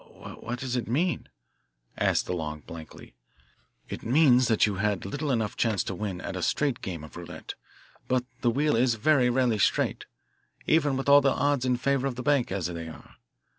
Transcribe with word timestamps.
"Wh 0.19 0.41
what 0.41 0.57
does 0.57 0.75
it 0.75 0.87
mean?" 0.87 1.29
asked 1.95 2.25
DeLong 2.25 2.65
blankly. 2.65 3.13
"It 3.87 4.01
means 4.01 4.47
that 4.47 4.65
you 4.65 4.77
had 4.77 5.05
little 5.05 5.29
enough 5.29 5.55
chance 5.55 5.83
to 5.83 5.93
win 5.93 6.19
at 6.21 6.35
a 6.35 6.41
straight 6.41 6.81
game 6.81 7.03
of 7.03 7.15
roulette. 7.15 7.53
But 8.07 8.25
the 8.41 8.49
wheel 8.49 8.75
is 8.75 8.95
very 8.95 9.29
rarely 9.29 9.59
straight, 9.59 10.05
even 10.65 10.97
with 10.97 11.07
all 11.07 11.21
the 11.21 11.29
odds 11.33 11.65
in 11.65 11.77
favour 11.77 12.07
of 12.07 12.15
the 12.15 12.23
bank, 12.23 12.51
as 12.51 12.65
they 12.65 12.87
are. 12.87 13.17